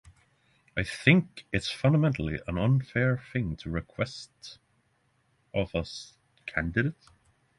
I 0.75 0.81
think 0.83 1.45
it's 1.53 1.69
fundamentally 1.69 2.39
an 2.47 2.57
unfair 2.57 3.19
thing 3.31 3.55
to 3.57 3.69
request 3.69 4.57
of 5.53 5.75
a 5.75 5.85
candidate. 6.47 6.97